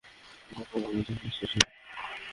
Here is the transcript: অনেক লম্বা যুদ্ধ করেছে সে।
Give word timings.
অনেক 0.51 0.69
লম্বা 0.73 0.89
যুদ্ধ 0.97 1.09
করেছে 1.19 1.45
সে। 1.51 1.59